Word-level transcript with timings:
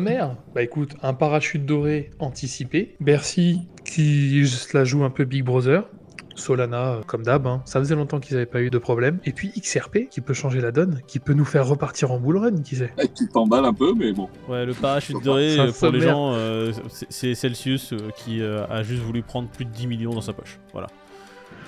Merde 0.00 0.36
Bah 0.54 0.62
écoute, 0.62 0.94
un 1.02 1.12
parachute 1.12 1.66
doré 1.66 2.10
anticipé, 2.20 2.94
Bercy 3.00 3.66
qui 3.84 4.46
se 4.46 4.76
la 4.76 4.84
joue 4.84 5.02
un 5.02 5.10
peu 5.10 5.24
Big 5.24 5.42
Brother, 5.42 5.88
Solana 6.36 6.92
euh, 6.92 7.00
comme 7.04 7.24
d'hab, 7.24 7.48
hein. 7.48 7.62
ça 7.64 7.80
faisait 7.80 7.96
longtemps 7.96 8.20
qu'ils 8.20 8.34
n'avaient 8.34 8.46
pas 8.46 8.60
eu 8.62 8.70
de 8.70 8.78
problème, 8.78 9.18
et 9.24 9.32
puis 9.32 9.50
XRP 9.60 10.08
qui 10.08 10.20
peut 10.20 10.34
changer 10.34 10.60
la 10.60 10.70
donne, 10.70 11.00
qui 11.08 11.18
peut 11.18 11.32
nous 11.32 11.44
faire 11.44 11.66
repartir 11.66 12.12
en 12.12 12.20
bull 12.20 12.36
run, 12.36 12.62
qui 12.62 12.76
sait. 12.76 12.92
Eh, 13.02 13.08
Tu 13.16 13.26
t'emballes 13.28 13.64
un 13.64 13.74
peu, 13.74 13.92
mais 13.92 14.12
bon. 14.12 14.28
Ouais, 14.48 14.64
le 14.64 14.72
parachute 14.72 15.20
doré, 15.20 15.58
euh, 15.58 15.72
pour 15.72 15.90
les 15.90 16.00
gens, 16.00 16.30
euh, 16.32 16.70
c'est- 17.10 17.34
Celsius 17.34 17.92
euh, 17.92 17.96
qui 18.18 18.40
euh, 18.40 18.68
a 18.68 18.84
juste 18.84 19.02
voulu 19.02 19.22
prendre 19.22 19.48
plus 19.48 19.64
de 19.64 19.70
10 19.72 19.88
millions 19.88 20.12
dans 20.12 20.20
sa 20.20 20.32
poche. 20.32 20.60
Voilà. 20.72 20.86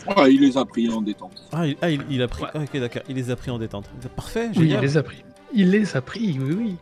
Ah, 0.07 0.29
il 0.29 0.41
les 0.41 0.57
a 0.57 0.65
pris 0.65 0.89
en 0.89 1.03
détente. 1.03 1.49
Ah, 1.51 1.67
il, 1.67 1.75
ah, 1.83 1.91
il- 1.91 2.05
il 2.09 2.23
a 2.23 2.29
pris. 2.29 2.45
ah, 2.55 2.61
ok, 2.61 2.79
d'accord. 2.79 3.03
Il 3.09 3.17
les 3.17 3.33
a 3.33 3.35
pris 3.35 3.51
en 3.51 3.59
détente. 3.59 3.91
Parfait, 4.15 4.47
Oui, 4.51 4.53
il 4.55 4.63
génial. 4.69 4.83
les 4.83 4.97
a 4.99 5.03
pris. 5.03 5.25
Il 5.53 5.71
les 5.73 5.97
a 5.97 6.01
pris, 6.01 6.39
oui, 6.41 6.55
oui. 6.57 6.77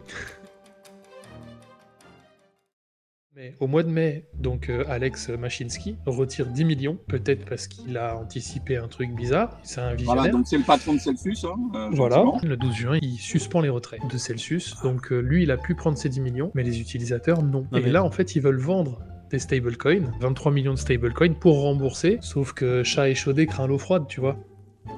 Mais 3.39 3.55
au 3.61 3.69
mois 3.69 3.85
de 3.85 3.89
mai, 3.89 4.25
donc 4.35 4.69
euh, 4.69 4.83
Alex 4.89 5.29
Machinski 5.29 5.97
retire 6.07 6.47
10 6.47 6.65
millions, 6.65 6.99
peut-être 7.07 7.45
parce 7.45 7.69
qu'il 7.69 7.97
a 7.97 8.17
anticipé 8.17 8.77
un 8.77 8.89
truc 8.89 9.15
bizarre, 9.15 9.61
c'est 9.63 9.81
un 9.81 9.95
visionnaire. 9.95 10.23
Voilà, 10.23 10.33
donc 10.33 10.49
c'est 10.49 10.59
le 10.59 10.65
patron 10.65 10.95
de 10.95 10.99
Celsius. 10.99 11.45
Hein, 11.45 11.55
euh, 11.77 11.89
Voilà, 11.93 12.25
le 12.43 12.57
12 12.57 12.75
juin, 12.75 12.99
il 13.01 13.17
suspend 13.17 13.61
les 13.61 13.69
retraits 13.69 14.01
de 14.11 14.19
Celsius. 14.19 14.75
Donc 14.83 15.13
euh, 15.13 15.21
lui, 15.21 15.45
il 15.45 15.53
a 15.53 15.57
pu 15.57 15.77
prendre 15.77 15.97
ses 15.97 16.09
10 16.09 16.21
millions, 16.21 16.51
mais 16.57 16.65
les 16.65 16.81
utilisateurs, 16.81 17.45
non. 17.45 17.69
Non, 17.71 17.79
Et 17.79 17.83
mais- 17.83 17.93
là, 17.93 18.03
en 18.03 18.11
fait, 18.11 18.35
ils 18.35 18.43
veulent 18.43 18.59
vendre 18.59 19.01
des 19.31 19.39
stablecoins, 19.39 20.11
23 20.21 20.51
millions 20.51 20.75
de 20.75 20.79
stablecoins 20.79 21.35
pour 21.35 21.63
rembourser, 21.63 22.19
sauf 22.21 22.55
que 22.55 22.83
chat 22.83 23.09
échaudé 23.09 23.47
craint 23.47 23.69
l'eau 23.69 23.79
froide, 23.79 24.07
tu 24.09 24.19
vois. 24.19 24.37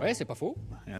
Ouais, 0.00 0.14
c'est 0.14 0.24
pas 0.24 0.34
faux. 0.34 0.56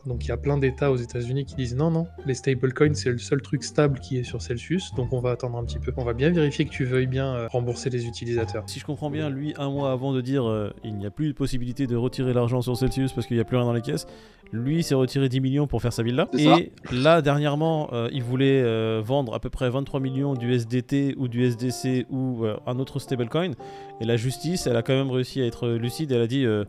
Donc 0.07 0.25
il 0.25 0.29
y 0.29 0.33
a 0.33 0.37
plein 0.37 0.59
d'États 0.59 0.91
aux 0.91 0.97
États-Unis 0.97 1.45
qui 1.45 1.55
disent 1.55 1.75
non, 1.75 1.91
non, 1.91 2.07
les 2.27 2.35
stablecoins 2.35 2.95
c'est 2.95 3.11
le 3.11 3.19
seul 3.19 3.41
truc 3.43 3.65
stable 3.65 3.99
qui 4.01 4.19
est 4.19 4.23
sur 4.23 4.41
Celsius, 4.43 4.95
donc 4.95 5.13
on 5.13 5.21
va 5.21 5.31
attendre 5.31 5.57
un 5.59 5.65
petit 5.65 5.79
peu. 5.79 5.93
On 5.97 6.05
va 6.05 6.13
bien 6.13 6.31
vérifier 6.31 6.65
que 6.65 6.71
tu 6.71 6.85
veuilles 6.85 7.07
bien 7.07 7.35
euh, 7.35 7.49
rembourser 7.49 7.91
les 7.91 8.07
utilisateurs. 8.07 8.65
Si 8.67 8.79
je 8.79 8.85
comprends 8.85 9.11
bien, 9.11 9.31
lui, 9.31 9.55
un 9.59 9.71
mois 9.71 9.93
avant 9.93 10.13
de 10.13 10.21
dire 10.21 10.49
euh, 10.49 10.73
il 10.85 10.97
n'y 10.97 11.07
a 11.07 11.11
plus 11.11 11.29
de 11.29 11.33
possibilité 11.33 11.87
de 11.87 11.97
retirer 11.97 12.33
l'argent 12.33 12.63
sur 12.63 12.77
Celsius 12.77 13.13
parce 13.13 13.27
qu'il 13.27 13.37
n'y 13.37 13.41
a 13.41 13.45
plus 13.45 13.57
rien 13.57 13.67
dans 13.67 13.73
les 13.73 13.83
caisses, 13.83 14.07
lui 14.53 14.83
s'est 14.83 14.95
retiré 14.95 15.29
10 15.29 15.41
millions 15.41 15.67
pour 15.67 15.83
faire 15.83 15.93
sa 15.93 16.03
villa. 16.03 16.29
Ça. 16.33 16.39
Et 16.59 16.73
là, 16.93 17.23
dernièrement, 17.23 17.91
euh, 17.93 18.09
il 18.13 18.23
voulait 18.23 18.63
euh, 18.63 19.01
vendre 19.05 19.35
à 19.35 19.41
peu 19.41 19.51
près 19.51 19.71
23 19.71 20.01
millions 20.01 20.35
du 20.35 20.53
SDT 20.53 21.15
ou 21.17 21.29
du 21.29 21.45
SDC 21.45 22.07
ou 22.11 22.45
euh, 22.45 22.57
un 22.67 22.79
autre 22.79 22.99
stablecoin. 22.99 23.53
Et 24.01 24.05
la 24.05 24.17
justice, 24.17 24.67
elle 24.67 24.77
a 24.77 24.83
quand 24.83 24.95
même 24.95 25.11
réussi 25.11 25.41
à 25.41 25.47
être 25.47 25.69
lucide. 25.69 26.13
Elle 26.13 26.23
a 26.23 26.27
dit 26.27 26.45
euh, 26.45 26.65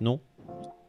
non, 0.00 0.20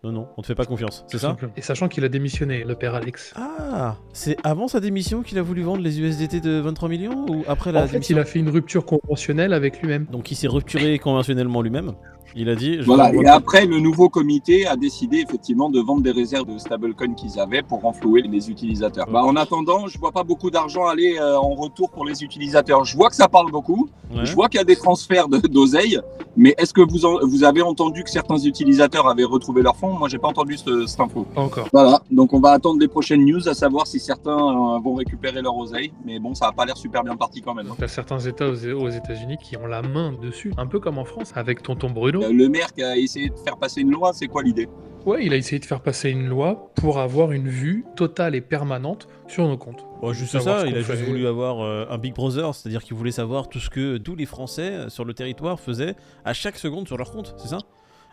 non, 0.03 0.13
non, 0.13 0.29
on 0.37 0.41
te 0.41 0.47
fait 0.47 0.55
pas 0.55 0.65
confiance. 0.65 1.03
C'est 1.07 1.17
ça. 1.17 1.35
Et 1.57 1.61
sachant 1.61 1.89
qu'il 1.89 2.05
a 2.05 2.09
démissionné, 2.09 2.63
le 2.63 2.75
père 2.75 2.95
Alex. 2.95 3.33
Ah, 3.35 3.97
c'est 4.13 4.37
avant 4.45 4.69
sa 4.69 4.79
démission 4.79 5.23
qu'il 5.23 5.37
a 5.37 5.41
voulu 5.41 5.61
vendre 5.61 5.81
les 5.81 5.99
USDT 5.99 6.39
de 6.39 6.59
23 6.61 6.87
millions 6.87 7.25
ou 7.29 7.43
après 7.47 7.73
la 7.73 7.83
en 7.83 7.87
fait, 7.87 7.93
démission 7.93 8.15
il 8.15 8.19
a 8.19 8.25
fait 8.25 8.39
une 8.39 8.49
rupture 8.49 8.85
conventionnelle 8.85 9.51
avec 9.51 9.81
lui-même. 9.81 10.05
Donc 10.05 10.31
il 10.31 10.35
s'est 10.35 10.47
rupturé 10.47 10.97
conventionnellement 10.99 11.61
lui-même. 11.61 11.93
Il 12.35 12.49
a 12.49 12.55
dit. 12.55 12.77
je 12.79 12.83
Voilà, 12.85 13.13
et 13.13 13.25
après, 13.27 13.65
le 13.65 13.79
nouveau 13.79 14.09
comité 14.09 14.67
a 14.67 14.75
décidé 14.75 15.17
effectivement 15.27 15.69
de 15.69 15.79
vendre 15.79 16.01
des 16.01 16.11
réserves 16.11 16.45
de 16.45 16.57
stablecoin 16.57 17.13
qu'ils 17.15 17.39
avaient 17.39 17.61
pour 17.61 17.81
renflouer 17.81 18.21
les 18.21 18.49
utilisateurs. 18.49 19.07
Bah, 19.11 19.23
en 19.23 19.35
attendant, 19.35 19.87
je 19.87 19.97
vois 19.97 20.11
pas 20.11 20.23
beaucoup 20.23 20.49
d'argent 20.51 20.85
aller 20.87 21.17
euh, 21.19 21.37
en 21.37 21.55
retour 21.55 21.89
pour 21.89 22.05
les 22.05 22.23
utilisateurs. 22.23 22.85
Je 22.85 22.95
vois 22.95 23.09
que 23.09 23.15
ça 23.15 23.27
parle 23.27 23.51
beaucoup, 23.51 23.89
Ouais. 24.13 24.25
je 24.25 24.33
vois 24.33 24.47
qu'il 24.49 24.57
y 24.59 24.61
a 24.61 24.65
des 24.65 24.75
transferts 24.75 25.27
de- 25.27 25.37
d'oseille, 25.47 25.99
mais 26.37 26.55
est-ce 26.57 26.73
que 26.73 26.81
vous, 26.81 27.05
en- 27.05 27.19
vous 27.25 27.43
avez 27.43 27.61
entendu 27.61 28.03
que 28.03 28.09
certains 28.09 28.37
utilisateurs 28.37 29.07
avaient 29.07 29.23
retrouvé 29.23 29.61
leurs 29.61 29.75
fonds? 29.75 29.93
Moi, 29.93 30.07
j'ai 30.09 30.17
pas 30.17 30.27
entendu 30.29 30.57
ce- 30.57 30.85
cette 30.87 30.99
info. 30.99 31.25
Pas 31.35 31.41
encore. 31.41 31.67
Voilà, 31.73 32.01
donc 32.11 32.33
on 32.33 32.39
va 32.39 32.51
attendre 32.51 32.79
les 32.79 32.87
prochaines 32.87 33.23
news 33.25 33.47
à 33.47 33.53
savoir 33.53 33.87
si 33.87 33.99
certains 33.99 34.37
euh, 34.37 34.79
vont 34.79 34.95
récupérer 34.95 35.41
leur 35.41 35.55
oseille, 35.57 35.91
mais 36.05 36.19
bon, 36.19 36.33
ça 36.35 36.47
a 36.47 36.51
pas 36.51 36.65
l'air 36.65 36.77
super 36.77 37.03
bien 37.03 37.15
parti 37.15 37.41
quand 37.41 37.53
même. 37.53 37.67
Donc, 37.67 37.75
il 37.77 37.81
y 37.81 37.85
a 37.85 37.87
certains 37.87 38.19
États 38.19 38.47
aux, 38.49 38.53
aux 38.81 38.89
États-Unis 38.89 39.37
qui 39.43 39.57
ont 39.57 39.67
la 39.67 39.81
main 39.81 40.13
dessus, 40.21 40.53
un 40.57 40.65
peu 40.67 40.79
comme 40.79 40.97
en 40.97 41.05
France, 41.05 41.31
avec 41.35 41.61
tonton 41.63 41.89
Bruno. 41.89 42.18
Euh, 42.23 42.31
Le 42.33 42.49
maire 42.49 42.73
qui 42.73 42.83
a 42.83 42.97
essayé 42.97 43.29
de 43.29 43.37
faire 43.37 43.57
passer 43.57 43.81
une 43.81 43.91
loi, 43.91 44.11
c'est 44.13 44.27
quoi 44.27 44.43
l'idée 44.43 44.67
Ouais, 45.05 45.25
il 45.25 45.33
a 45.33 45.37
essayé 45.37 45.59
de 45.59 45.65
faire 45.65 45.79
passer 45.81 46.09
une 46.09 46.27
loi 46.27 46.71
pour 46.75 46.99
avoir 46.99 47.31
une 47.31 47.47
vue 47.47 47.85
totale 47.95 48.35
et 48.35 48.41
permanente 48.41 49.07
sur 49.27 49.47
nos 49.47 49.57
comptes. 49.57 49.85
Bon, 50.01 50.11
juste 50.11 50.37
ça, 50.39 50.65
il 50.67 50.75
a 50.75 50.81
juste 50.81 51.03
voulu 51.03 51.25
avoir 51.25 51.61
euh, 51.61 51.85
un 51.89 51.97
Big 51.97 52.13
Brother, 52.13 52.53
c'est-à-dire 52.53 52.83
qu'il 52.83 52.95
voulait 52.97 53.11
savoir 53.11 53.47
tout 53.47 53.59
ce 53.59 53.69
que 53.69 53.97
tous 53.97 54.15
les 54.15 54.25
Français 54.25 54.71
euh, 54.71 54.89
sur 54.89 55.05
le 55.05 55.13
territoire 55.13 55.59
faisaient 55.59 55.95
à 56.25 56.33
chaque 56.33 56.57
seconde 56.57 56.85
sur 56.87 56.97
leur 56.97 57.11
compte, 57.11 57.33
c'est 57.37 57.47
ça? 57.47 57.59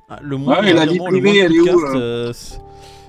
Ah, 0.08 0.20
Le 0.22 0.36
moins 0.36 0.60
Ouais, 0.60 0.72
la 0.72 0.86
vie 0.86 0.98
privée, 0.98 1.20
moins 1.20 1.44
elle 1.46 1.52
est 1.52 1.66
de 1.66 1.74
où, 1.74 1.80
euh 1.86 1.96
euh, 1.96 2.32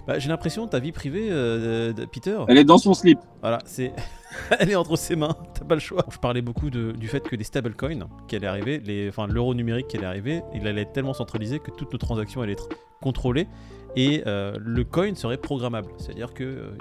bah, 0.07 0.17
J'ai 0.19 0.29
l'impression 0.29 0.67
ta 0.67 0.79
vie 0.79 0.91
privée, 0.91 1.27
euh, 1.29 1.91
de- 1.93 2.01
de- 2.01 2.05
Peter. 2.05 2.37
Elle 2.47 2.57
est 2.57 2.63
dans 2.63 2.77
son 2.77 2.93
slip. 2.93 3.19
Voilà, 3.41 3.59
c'est. 3.65 3.93
Elle 4.59 4.69
est 4.71 4.75
entre 4.75 4.95
ses 4.97 5.15
mains, 5.15 5.35
t'as 5.53 5.63
pas 5.65 5.75
le 5.75 5.79
choix. 5.81 6.05
Je 6.11 6.17
parlais 6.17 6.41
beaucoup 6.41 6.69
de- 6.69 6.91
du 6.91 7.07
fait 7.07 7.21
que 7.21 7.35
les 7.35 7.43
stablecoins 7.45 8.07
qui 8.27 8.35
allaient 8.35 8.47
arriver, 8.47 8.79
les, 8.79 9.07
enfin 9.09 9.25
l'euro 9.27 9.53
numérique 9.53 9.87
qui 9.87 9.97
allait 9.97 10.05
arriver, 10.05 10.41
il 10.53 10.67
allait 10.67 10.81
être 10.81 10.91
tellement 10.93 11.13
centralisé 11.13 11.59
que 11.59 11.71
toutes 11.71 11.91
nos 11.93 11.97
transactions 11.97 12.41
allaient 12.41 12.51
être 12.53 12.67
contrôlées 13.01 13.47
et 13.95 14.23
euh, 14.27 14.53
le 14.59 14.83
coin 14.83 15.15
serait 15.15 15.37
programmable. 15.37 15.89
C'est-à-dire 15.97 16.33
que, 16.33 16.43
euh, 16.43 16.77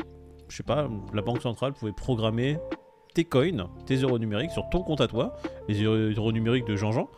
je 0.48 0.56
sais 0.56 0.62
pas, 0.64 0.88
la 1.14 1.22
banque 1.22 1.40
centrale 1.40 1.72
pouvait 1.72 1.92
programmer 1.92 2.58
tes 3.14 3.24
coins, 3.24 3.70
tes 3.86 3.96
euros 3.96 4.18
numériques 4.18 4.50
sur 4.50 4.68
ton 4.68 4.82
compte 4.82 5.00
à 5.00 5.06
toi, 5.06 5.36
les 5.68 5.82
euros 5.84 6.32
numériques 6.32 6.66
de 6.66 6.76
Jean-Jean, 6.76 7.08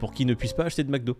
pour 0.00 0.12
qu'ils 0.12 0.26
ne 0.26 0.34
puissent 0.34 0.52
pas 0.52 0.64
acheter 0.64 0.82
de 0.84 0.90
McDo. 0.90 1.16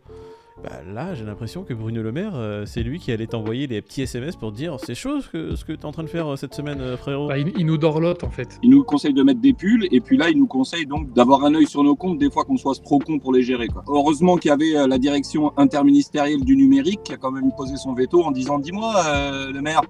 Bah 0.64 0.80
là, 0.90 1.14
j'ai 1.14 1.24
l'impression 1.24 1.64
que 1.64 1.74
Bruno 1.74 2.02
Le 2.02 2.12
Maire, 2.12 2.32
euh, 2.34 2.64
c'est 2.64 2.82
lui 2.82 2.98
qui 2.98 3.12
allait 3.12 3.26
t'envoyer 3.26 3.66
les 3.66 3.82
petits 3.82 4.02
SMS 4.02 4.36
pour 4.36 4.52
te 4.52 4.56
dire 4.56 4.78
c'est 4.82 4.94
chaud 4.94 5.20
ce 5.20 5.28
que, 5.28 5.54
ce 5.54 5.66
que 5.66 5.72
t'es 5.72 5.84
en 5.84 5.92
train 5.92 6.02
de 6.02 6.08
faire 6.08 6.32
euh, 6.32 6.36
cette 6.36 6.54
semaine, 6.54 6.80
euh, 6.80 6.96
frérot. 6.96 7.28
Bah, 7.28 7.38
il, 7.38 7.52
il 7.58 7.66
nous 7.66 7.76
dorlote 7.76 8.24
en 8.24 8.30
fait. 8.30 8.58
Il 8.62 8.70
nous 8.70 8.82
conseille 8.82 9.12
de 9.12 9.22
mettre 9.22 9.40
des 9.40 9.52
pulls 9.52 9.86
et 9.90 10.00
puis 10.00 10.16
là, 10.16 10.30
il 10.30 10.38
nous 10.38 10.46
conseille 10.46 10.86
donc 10.86 11.12
d'avoir 11.12 11.44
un 11.44 11.54
œil 11.54 11.66
sur 11.66 11.84
nos 11.84 11.94
comptes 11.94 12.18
des 12.18 12.30
fois 12.30 12.44
qu'on 12.44 12.56
soit 12.56 12.82
trop 12.82 12.98
con 12.98 13.18
pour 13.18 13.34
les 13.34 13.42
gérer. 13.42 13.68
Quoi. 13.68 13.84
Heureusement 13.86 14.36
qu'il 14.36 14.48
y 14.48 14.52
avait 14.52 14.76
euh, 14.76 14.86
la 14.86 14.96
direction 14.98 15.52
interministérielle 15.58 16.42
du 16.42 16.56
numérique 16.56 17.02
qui 17.04 17.12
a 17.12 17.18
quand 17.18 17.32
même 17.32 17.52
posé 17.54 17.76
son 17.76 17.92
veto 17.92 18.22
en 18.22 18.30
disant 18.30 18.58
Dis-moi, 18.58 18.94
euh, 19.06 19.52
le 19.52 19.60
maire, 19.60 19.82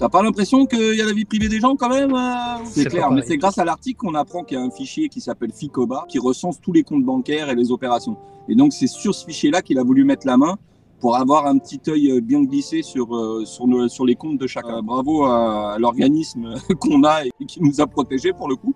t'as 0.00 0.08
pas 0.08 0.22
l'impression 0.24 0.66
qu'il 0.66 0.96
y 0.96 1.00
a 1.00 1.06
la 1.06 1.12
vie 1.12 1.24
privée 1.24 1.48
des 1.48 1.60
gens 1.60 1.76
quand 1.76 1.88
même 1.88 2.16
C'est 2.64 2.86
clair, 2.86 3.12
mais 3.12 3.22
c'est 3.22 3.36
grâce 3.36 3.58
à 3.58 3.64
l'article 3.64 3.98
qu'on 3.98 4.14
apprend 4.14 4.42
qu'il 4.42 4.58
y 4.58 4.60
a 4.60 4.64
un 4.64 4.70
fichier 4.70 5.08
qui 5.08 5.20
s'appelle 5.20 5.52
FICOBA 5.52 6.06
qui 6.08 6.18
recense 6.18 6.60
tous 6.60 6.72
les 6.72 6.82
comptes 6.82 7.04
bancaires 7.04 7.48
et 7.48 7.54
les 7.54 7.70
opérations. 7.70 8.16
Et 8.50 8.56
donc, 8.56 8.72
c'est 8.72 8.88
sur 8.88 9.14
ce 9.14 9.24
fichier-là 9.24 9.62
qu'il 9.62 9.78
a 9.78 9.84
voulu 9.84 10.04
mettre 10.04 10.26
la 10.26 10.36
main 10.36 10.58
pour 11.00 11.16
avoir 11.16 11.46
un 11.46 11.58
petit 11.58 11.80
œil 11.88 12.10
euh, 12.12 12.20
bien 12.20 12.42
glissé 12.42 12.82
sur, 12.82 13.14
euh, 13.16 13.44
sur, 13.44 13.66
nos- 13.66 13.88
sur 13.88 14.04
les 14.04 14.14
comptes 14.14 14.38
de 14.38 14.46
chacun. 14.46 14.82
Bravo 14.82 15.24
à, 15.24 15.72
à 15.74 15.78
l'organisme 15.78 16.54
qu'on 16.80 17.02
a 17.04 17.24
et 17.24 17.30
qui 17.46 17.62
nous 17.62 17.80
a 17.80 17.86
protégés 17.86 18.32
pour 18.32 18.48
le 18.48 18.56
coup. 18.56 18.74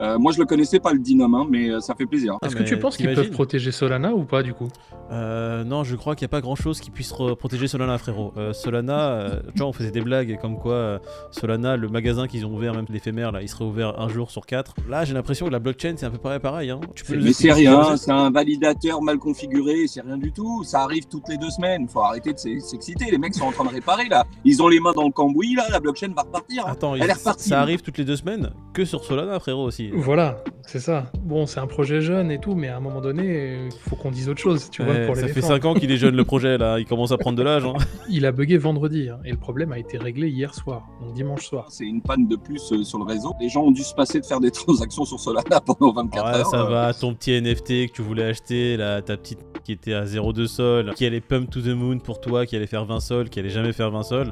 Euh, 0.00 0.18
moi, 0.18 0.32
je 0.32 0.38
le 0.40 0.44
connaissais 0.46 0.80
pas 0.80 0.92
le 0.92 0.98
Dinam, 0.98 1.34
hein, 1.34 1.46
mais 1.48 1.80
ça 1.80 1.94
fait 1.94 2.06
plaisir. 2.06 2.36
Ah, 2.42 2.46
Est-ce 2.46 2.54
que 2.56 2.62
mais 2.62 2.68
tu 2.68 2.78
penses 2.78 2.96
qu'ils 2.96 3.12
peuvent 3.14 3.30
protéger 3.30 3.72
Solana 3.72 4.14
ou 4.14 4.24
pas 4.24 4.42
du 4.42 4.52
coup? 4.52 4.68
Euh, 5.10 5.64
non, 5.64 5.84
je 5.84 5.96
crois 5.96 6.14
qu'il 6.16 6.24
n'y 6.24 6.30
a 6.30 6.34
pas 6.36 6.40
grand 6.40 6.54
chose 6.56 6.80
qui 6.80 6.90
puisse 6.90 7.12
protéger 7.38 7.68
Solana, 7.68 7.96
frérot. 7.98 8.32
Euh, 8.36 8.52
Solana, 8.52 9.10
euh, 9.10 9.40
tu 9.54 9.58
vois, 9.58 9.68
on 9.68 9.72
faisait 9.72 9.90
des 9.90 10.00
blagues 10.00 10.38
comme 10.40 10.58
quoi 10.58 10.72
euh, 10.74 10.98
Solana, 11.30 11.76
le 11.76 11.88
magasin 11.88 12.26
qu'ils 12.26 12.44
ont 12.46 12.54
ouvert, 12.54 12.74
même 12.74 12.86
l'éphémère, 12.88 13.32
là, 13.32 13.42
il 13.42 13.48
serait 13.48 13.64
ouvert 13.64 14.00
un 14.00 14.08
jour 14.08 14.30
sur 14.30 14.46
quatre. 14.46 14.74
Là, 14.88 15.04
j'ai 15.04 15.14
l'impression 15.14 15.46
que 15.46 15.52
la 15.52 15.58
blockchain, 15.60 15.94
c'est 15.96 16.06
un 16.06 16.10
peu 16.10 16.18
pareil, 16.18 16.40
pareil. 16.40 16.70
Hein. 16.70 16.80
Tu 16.94 17.04
peux 17.04 17.14
le- 17.14 17.22
Mais 17.24 17.32
c'est 17.32 17.52
rien, 17.52 17.96
c'est 17.96 18.10
un 18.10 18.30
validateur 18.30 19.00
mal 19.02 19.18
configuré, 19.18 19.86
c'est 19.86 20.00
rien 20.00 20.18
du 20.18 20.32
tout. 20.32 20.64
Ça 20.64 20.80
arrive 20.82 21.06
toutes 21.06 21.28
les 21.28 21.36
deux 21.36 21.50
semaines. 21.54 21.88
Faut 21.88 22.00
arrêter 22.00 22.32
de 22.32 22.38
s'ex- 22.38 22.64
s'exciter. 22.70 23.10
Les 23.10 23.18
mecs 23.18 23.34
sont 23.34 23.46
en 23.46 23.52
train 23.52 23.64
de 23.64 23.70
réparer 23.70 24.08
là. 24.08 24.24
Ils 24.44 24.62
ont 24.62 24.68
les 24.68 24.80
mains 24.80 24.92
dans 24.92 25.04
le 25.04 25.12
cambouis 25.12 25.54
là. 25.54 25.64
La 25.70 25.80
blockchain 25.80 26.12
va 26.14 26.22
repartir. 26.22 26.66
Attends, 26.66 26.94
Elle 26.94 27.02
il- 27.04 27.10
est 27.10 27.12
repartie. 27.12 27.48
ça 27.48 27.60
arrive 27.60 27.82
toutes 27.82 27.98
les 27.98 28.04
deux 28.04 28.16
semaines? 28.16 28.50
Que 28.72 28.84
sur 28.84 29.04
Solana, 29.04 29.38
frérot, 29.38 29.64
aussi. 29.64 29.90
Voilà, 29.94 30.42
c'est 30.66 30.80
ça. 30.80 31.06
Bon, 31.22 31.46
c'est 31.46 31.60
un 31.60 31.66
projet 31.68 32.00
jeune 32.00 32.30
et 32.32 32.40
tout, 32.40 32.54
mais 32.56 32.68
à 32.68 32.76
un 32.76 32.80
moment 32.80 33.00
donné, 33.00 33.66
il 33.66 33.72
faut 33.88 33.94
qu'on 33.94 34.10
dise 34.10 34.28
autre 34.28 34.40
chose, 34.40 34.68
tu 34.70 34.82
vois, 34.82 34.94
pour 35.06 35.14
ça 35.14 35.28
fait 35.28 35.34
défendre. 35.34 35.54
5 35.54 35.64
ans 35.66 35.74
qu'il 35.74 35.92
est 35.92 35.96
jeune, 35.96 36.16
le 36.16 36.24
projet, 36.24 36.58
là. 36.58 36.78
Il 36.80 36.84
commence 36.86 37.12
à 37.12 37.16
prendre 37.18 37.38
de 37.38 37.42
l'âge. 37.44 37.64
Hein. 37.64 37.74
Il 38.10 38.26
a 38.26 38.32
bugué 38.32 38.58
vendredi, 38.58 39.08
hein, 39.08 39.18
et 39.24 39.30
le 39.30 39.36
problème 39.36 39.70
a 39.72 39.78
été 39.78 39.96
réglé 39.96 40.28
hier 40.28 40.52
soir, 40.54 40.88
donc 41.00 41.14
dimanche 41.14 41.46
soir. 41.46 41.66
C'est 41.70 41.84
une 41.84 42.02
panne 42.02 42.26
de 42.26 42.34
plus 42.36 42.72
euh, 42.72 42.82
sur 42.82 42.98
le 42.98 43.04
réseau. 43.04 43.32
Les 43.40 43.48
gens 43.48 43.62
ont 43.62 43.70
dû 43.70 43.82
se 43.84 43.94
passer 43.94 44.20
de 44.20 44.26
faire 44.26 44.40
des 44.40 44.50
transactions 44.50 45.04
sur 45.04 45.20
Solana 45.20 45.60
pendant 45.60 45.92
24 45.92 46.24
Ouais, 46.32 46.38
heures. 46.40 46.46
ça 46.50 46.62
euh, 46.62 46.68
va, 46.68 46.92
ton 46.94 47.14
petit 47.14 47.40
NFT 47.40 47.88
que 47.88 47.92
tu 47.92 48.02
voulais 48.02 48.24
acheter, 48.24 48.76
là, 48.76 49.00
ta 49.02 49.16
petite 49.16 49.38
qui 49.62 49.72
était 49.72 49.94
à 49.94 50.04
0,2 50.04 50.46
sol, 50.46 50.92
qui 50.94 51.06
allait 51.06 51.20
pump 51.22 51.43
to 51.46 51.60
the 51.60 51.68
moon 51.74 51.98
pour 51.98 52.20
toi, 52.20 52.46
qui 52.46 52.56
allait 52.56 52.66
faire 52.66 52.84
20 52.84 53.00
sols, 53.00 53.28
qui 53.28 53.38
allait 53.40 53.48
jamais 53.50 53.72
faire 53.72 53.90
20 53.90 54.02
sols. 54.02 54.30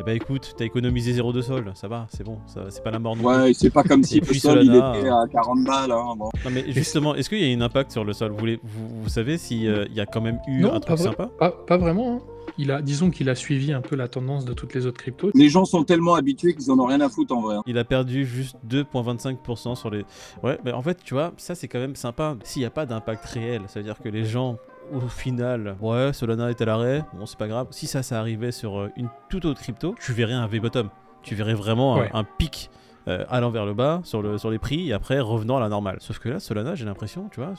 Et 0.00 0.02
bah 0.02 0.12
écoute, 0.12 0.54
t'as 0.58 0.64
économisé 0.64 1.12
0,2 1.12 1.40
sol, 1.42 1.70
ça 1.76 1.86
va, 1.86 2.08
c'est 2.12 2.24
bon, 2.24 2.38
ça- 2.46 2.64
c'est 2.68 2.82
pas 2.82 2.90
la 2.90 2.98
mort 2.98 3.14
non. 3.16 3.22
Ouais, 3.22 3.52
c'est 3.54 3.70
pas 3.70 3.84
comme 3.84 4.02
si 4.02 4.18
le 4.18 4.26
sol 4.34 4.58
il 4.64 4.70
était 4.74 5.08
à 5.08 5.22
40 5.30 5.64
balles. 5.64 5.92
hein, 5.92 6.14
bon. 6.18 6.30
Non 6.44 6.50
mais 6.50 6.64
justement, 6.72 7.14
est-ce 7.14 7.28
qu'il 7.28 7.38
y 7.38 7.52
a 7.52 7.56
un 7.56 7.60
impact 7.60 7.92
sur 7.92 8.04
le 8.04 8.12
sol? 8.12 8.32
Vous, 8.32 8.38
voulez- 8.38 8.58
vous, 8.64 9.02
vous 9.04 9.08
savez 9.08 9.38
s'il 9.38 9.62
y 9.62 10.00
a 10.00 10.06
quand 10.06 10.20
même 10.20 10.40
eu 10.48 10.62
Non, 10.62 10.72
un 10.74 10.80
truc 10.80 10.98
vrai- 10.98 11.04
sympa? 11.10 11.30
Pas, 11.38 11.52
pas 11.52 11.76
vraiment. 11.76 12.14
hein. 12.16 12.20
Il 12.58 12.70
a, 12.72 12.82
disons 12.82 13.10
qu'il 13.10 13.28
a 13.30 13.34
suivi 13.36 13.72
un 13.72 13.80
peu 13.80 13.94
la 13.96 14.06
tendance 14.08 14.44
de 14.44 14.52
toutes 14.52 14.74
les 14.74 14.84
autres 14.86 14.98
cryptos. 15.00 15.30
Les 15.34 15.48
gens 15.48 15.64
sont 15.64 15.82
tellement 15.84 16.14
habitués 16.14 16.54
qu'ils 16.54 16.70
en 16.72 16.78
ont 16.80 16.86
rien 16.86 17.00
à 17.00 17.08
foutre 17.08 17.32
en 17.36 17.40
vrai. 17.42 17.56
hein. 17.56 17.62
Il 17.66 17.78
a 17.78 17.84
perdu 17.84 18.24
juste 18.26 18.56
2,25% 18.68 19.74
sur 19.76 19.90
les... 19.90 20.04
Ouais, 20.42 20.58
mais 20.64 20.72
en 20.72 20.82
fait, 20.82 20.98
tu 21.04 21.14
vois, 21.14 21.32
ça 21.36 21.54
c'est 21.54 21.68
quand 21.68 21.78
même 21.80 21.96
sympa. 21.96 22.36
S'il 22.44 22.60
n'y 22.60 22.66
a 22.66 22.70
pas 22.70 22.86
d'impact 22.86 23.24
réel, 23.26 23.62
ça 23.68 23.80
veut 23.80 23.84
dire 23.84 23.98
que 24.02 24.08
les 24.08 24.24
gens, 24.24 24.56
au 24.92 25.08
final, 25.08 25.76
ouais, 25.80 26.12
Solana 26.12 26.50
est 26.50 26.60
à 26.60 26.64
l'arrêt, 26.64 27.04
bon, 27.18 27.26
c'est 27.26 27.38
pas 27.38 27.48
grave. 27.48 27.68
Si 27.70 27.86
ça, 27.86 28.02
ça 28.02 28.18
arrivait 28.20 28.52
sur 28.52 28.78
euh, 28.78 28.90
une 28.96 29.08
toute 29.30 29.44
autre 29.44 29.60
crypto, 29.60 29.94
tu 30.04 30.12
verrais 30.12 30.32
un 30.34 30.46
V-bottom. 30.46 30.88
Tu 31.22 31.34
verrais 31.34 31.54
vraiment 31.54 31.96
un- 31.96 32.00
Ouais. 32.00 32.10
un, 32.12 32.24
pic 32.24 32.70
euh, 33.08 33.24
allant 33.28 33.50
vers 33.50 33.66
le 33.66 33.74
bas 33.74 34.00
sur, 34.04 34.22
le, 34.22 34.38
sur 34.38 34.50
les 34.50 34.58
prix 34.58 34.88
et 34.88 34.92
après 34.94 35.20
revenant 35.20 35.56
à 35.58 35.60
la 35.60 35.68
normale. 35.68 35.98
Sauf 36.00 36.18
que 36.18 36.28
là, 36.30 36.40
Solana, 36.40 36.74
j'ai 36.74 36.84
l'impression, 36.86 37.28
tu 37.32 37.40
vois. 37.40 37.52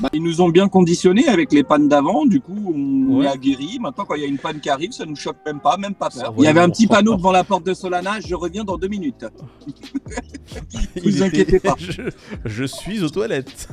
Bah, 0.00 0.08
ils 0.12 0.22
nous 0.22 0.40
ont 0.40 0.48
bien 0.48 0.68
conditionnés 0.68 1.26
avec 1.28 1.52
les 1.52 1.64
pannes 1.64 1.88
d'avant, 1.88 2.24
du 2.24 2.40
coup 2.40 2.72
on 2.74 3.16
Ouais. 3.18 3.24
est 3.26 3.28
aguerris. 3.28 3.78
Maintenant 3.80 4.04
quand 4.04 4.14
il 4.14 4.22
y 4.22 4.24
a 4.24 4.28
une 4.28 4.38
panne 4.38 4.60
qui 4.60 4.70
arrive, 4.70 4.92
ça 4.92 5.04
nous 5.04 5.16
choque 5.16 5.36
même 5.46 5.58
pas, 5.60 5.76
même 5.76 5.94
pas 5.94 6.08
peur. 6.10 6.32
Il 6.38 6.44
y 6.44 6.46
avait 6.46 6.60
un 6.60 6.68
petit 6.70 6.86
panneau 6.86 7.16
devant 7.16 7.32
la 7.32 7.42
porte 7.44 7.64
de 7.66 7.74
Solana, 7.74 8.20
je 8.20 8.34
reviens 8.34 8.62
dans 8.64 8.76
deux 8.76 8.88
minutes. 8.88 9.24
Il 10.96 11.02
Vous 11.02 11.08
était- 11.16 11.22
inquiétez 11.24 11.60
pas. 11.60 11.74
je, 11.78 12.02
je 12.44 12.64
suis 12.64 13.02
aux 13.02 13.08
toilettes. 13.08 13.68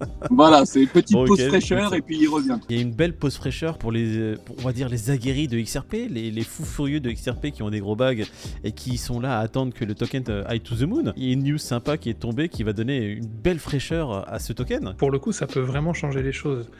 Voilà, 0.30 0.64
c'est 0.64 0.82
une 0.82 0.88
petite 0.88 1.12
Bon, 1.12 1.24
pause 1.24 1.42
fraîcheur 1.46 1.94
et 1.94 2.02
puis 2.02 2.18
il 2.20 2.28
revient. 2.28 2.58
Il 2.68 2.76
y 2.76 2.78
a 2.78 2.82
une 2.82 2.92
belle 2.92 3.16
pause 3.16 3.36
fraîcheur 3.36 3.78
pour 3.78 3.92
les, 3.92 4.34
pour, 4.44 4.56
on 4.58 4.62
va 4.62 4.72
dire, 4.72 4.88
les 4.88 5.10
aguerris 5.10 5.48
de 5.48 5.60
XRP, 5.60 5.94
les, 6.10 6.30
les 6.30 6.44
fous 6.44 6.64
furieux 6.64 7.00
de 7.00 7.10
XRP 7.10 7.50
qui 7.50 7.62
ont 7.62 7.70
des 7.70 7.80
gros 7.80 7.96
bags 7.96 8.26
et 8.64 8.72
qui 8.72 8.98
sont 8.98 9.20
là 9.20 9.38
à 9.38 9.42
attendre 9.42 9.72
que 9.72 9.84
le 9.84 9.94
token 9.94 10.24
euh, 10.28 10.44
aille 10.46 10.60
to 10.60 10.74
the 10.76 10.82
moon. 10.82 11.12
Il 11.16 11.24
y 11.24 11.30
a 11.30 11.32
une 11.32 11.44
news 11.44 11.58
sympa 11.58 11.96
qui 11.96 12.10
est 12.10 12.18
tombée 12.18 12.48
qui 12.48 12.62
va 12.62 12.72
donner 12.72 13.04
une 13.06 13.26
belle 13.26 13.58
fraîcheur 13.58 14.28
à 14.32 14.38
ce 14.38 14.52
token. 14.52 14.94
Pour 14.98 15.10
le 15.10 15.18
coup, 15.18 15.32
ça 15.32 15.46
peut 15.46 15.60
vraiment 15.60 15.92
changer 15.92 16.22
les 16.22 16.32
choses. 16.32 16.70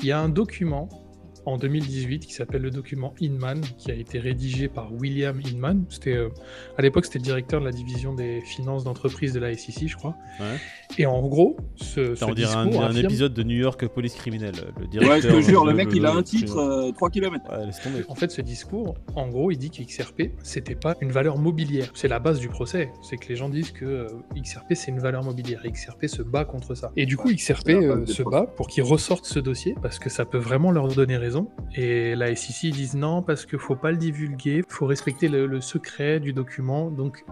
Il 0.00 0.06
y 0.06 0.12
a 0.12 0.20
un 0.20 0.28
document 0.28 0.88
en 1.46 1.56
2018 1.56 2.26
qui 2.26 2.32
s'appelle 2.32 2.62
le 2.62 2.70
document 2.70 3.14
Inman, 3.20 3.60
qui 3.78 3.90
a 3.90 3.94
été 3.94 4.18
rédigé 4.18 4.68
par 4.68 4.92
William 4.92 5.40
Inman. 5.50 5.84
C'était, 5.88 6.16
euh, 6.16 6.28
à 6.76 6.82
l'époque, 6.82 7.06
c'était 7.06 7.18
le 7.18 7.24
directeur 7.24 7.60
de 7.60 7.64
la 7.64 7.72
division 7.72 8.14
des 8.14 8.40
finances 8.42 8.84
d'entreprise 8.84 9.32
de 9.32 9.40
la 9.40 9.56
SEC, 9.56 9.88
je 9.88 9.96
crois. 9.96 10.16
Ouais. 10.40 10.58
Et 10.98 11.06
en 11.06 11.22
gros, 11.26 11.56
ce, 11.76 12.14
ce 12.14 12.24
on 12.24 12.34
dirait 12.34 12.54
un, 12.54 12.94
épisode 12.94 13.34
de 13.34 13.42
New 13.42 13.56
York 13.56 13.86
Police 13.88 14.14
Criminelle. 14.14 14.54
Le 14.80 14.86
directeur, 14.86 15.16
Ouais, 15.16 15.20
je 15.20 15.28
te 15.28 15.40
jure, 15.40 15.64
le 15.64 15.72
euh, 15.72 15.74
mec 15.74 15.88
il 15.94 16.04
a 16.06 16.12
un 16.12 16.22
titre 16.22 16.58
euh, 16.58 16.92
3 16.92 17.10
km. 17.10 17.44
Ouais, 17.50 17.66
laisse 17.66 17.80
tomber. 17.80 18.04
En 18.08 18.14
fait, 18.14 18.30
ce 18.30 18.40
discours, 18.40 18.94
en 19.14 19.28
gros, 19.28 19.50
il 19.50 19.58
dit 19.58 19.70
que 19.70 19.82
XRP, 19.82 20.32
c'était 20.42 20.74
pas 20.74 20.96
une 21.00 21.12
valeur 21.12 21.38
mobilière. 21.38 21.90
C'est 21.94 22.08
la 22.08 22.18
base 22.18 22.40
du 22.40 22.48
procès. 22.48 22.90
C'est 23.02 23.16
que 23.16 23.28
les 23.28 23.36
gens 23.36 23.48
disent 23.48 23.72
que 23.72 23.84
euh, 23.84 24.08
XRP, 24.36 24.74
c'est 24.74 24.90
une 24.90 25.00
valeur 25.00 25.22
mobilière. 25.22 25.60
Et 25.64 25.70
XRP 25.70 26.06
se 26.06 26.22
bat 26.22 26.44
contre 26.44 26.74
ça. 26.74 26.92
Et 26.96 27.06
du 27.06 27.16
coup, 27.16 27.32
XRP 27.32 27.70
euh, 27.70 28.06
se 28.06 28.22
bat 28.22 28.46
pour 28.46 28.68
qu'ils 28.68 28.82
ressortent 28.82 29.26
ce 29.26 29.38
dossier 29.38 29.74
parce 29.82 29.98
que 29.98 30.10
ça 30.10 30.24
peut 30.24 30.38
vraiment 30.38 30.70
leur 30.70 30.88
donner 30.88 31.16
raison. 31.16 31.35
Et 31.74 32.14
la 32.14 32.34
SEC, 32.34 32.70
disent 32.72 32.94
non, 32.94 33.22
parce 33.22 33.46
qu'il 33.46 33.58
faut 33.58 33.76
pas 33.76 33.90
le 33.90 33.96
divulguer, 33.96 34.62
faut 34.68 34.86
respecter 34.86 35.28
le, 35.28 35.46
le 35.46 35.60
secret 35.60 36.20
du 36.20 36.32
document. 36.32 36.90
Donc, 36.90 37.24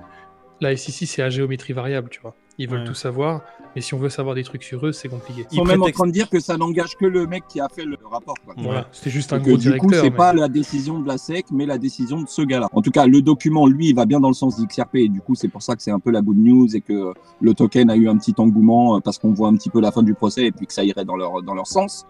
la 0.60 0.76
SEC, 0.76 1.06
c'est 1.08 1.22
à 1.22 1.30
géométrie 1.30 1.72
variable, 1.72 2.08
tu 2.10 2.20
vois. 2.20 2.34
Ils 2.56 2.68
veulent 2.68 2.82
Ouais. 2.82 2.86
tout 2.86 2.94
savoir, 2.94 3.42
mais 3.74 3.80
si 3.82 3.94
on 3.94 3.98
veut 3.98 4.08
savoir 4.08 4.36
des 4.36 4.44
trucs 4.44 4.62
sur 4.62 4.86
eux, 4.86 4.92
c'est 4.92 5.08
compliqué. 5.08 5.44
Ils 5.50 5.56
sont 5.56 5.64
même 5.64 5.82
en 5.82 5.90
train 5.90 6.06
de 6.06 6.12
dire 6.12 6.30
que 6.30 6.38
ça 6.38 6.56
n'engage 6.56 6.94
que 6.94 7.04
le 7.04 7.26
mec 7.26 7.42
qui 7.48 7.58
a 7.58 7.68
fait 7.68 7.84
le 7.84 7.96
rapport. 8.08 8.36
Quoi. 8.44 8.54
Voilà, 8.58 8.86
c'était 8.92 9.10
juste 9.10 9.32
un 9.32 9.38
Donc, 9.38 9.46
gros 9.48 9.54
euh, 9.56 9.58
du 9.58 9.70
coup, 9.76 9.88
directeur. 9.88 10.04
c'est 10.04 10.10
mais- 10.10 10.16
pas 10.16 10.32
la 10.32 10.46
décision 10.46 11.00
de 11.00 11.08
la 11.08 11.18
SEC, 11.18 11.46
mais 11.50 11.66
la 11.66 11.78
décision 11.78 12.22
de 12.22 12.28
ce 12.28 12.42
gars-là. 12.42 12.68
En 12.72 12.80
tout 12.80 12.92
cas, 12.92 13.06
le 13.08 13.22
document, 13.22 13.66
lui, 13.66 13.88
il 13.88 13.96
va 13.96 14.06
bien 14.06 14.20
dans 14.20 14.28
le 14.28 14.34
sens 14.34 14.56
d'XRP. 14.56 14.94
Et 14.98 15.08
du 15.08 15.20
coup, 15.20 15.34
c'est 15.34 15.48
pour 15.48 15.62
ça 15.64 15.74
que 15.74 15.82
c'est 15.82 15.90
un 15.90 15.98
peu 15.98 16.12
la 16.12 16.22
good 16.22 16.38
news 16.38 16.76
et 16.76 16.80
que 16.80 17.12
le 17.40 17.54
token 17.54 17.90
a 17.90 17.96
eu 17.96 18.08
un 18.08 18.16
petit 18.16 18.34
engouement 18.38 18.98
euh, 18.98 19.00
parce 19.00 19.18
qu'on 19.18 19.32
voit 19.32 19.48
un 19.48 19.56
petit 19.56 19.68
peu 19.70 19.80
la 19.80 19.90
fin 19.90 20.04
du 20.04 20.14
procès 20.14 20.44
et 20.44 20.52
puis 20.52 20.68
que 20.68 20.72
ça 20.72 20.84
irait 20.84 21.04
dans 21.04 21.16
leur, 21.16 21.42
dans 21.42 21.54
leur 21.54 21.66
sens. 21.66 22.06